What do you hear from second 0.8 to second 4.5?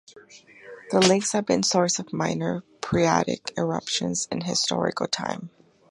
The lakes have been a source of minor phreatic eruptions in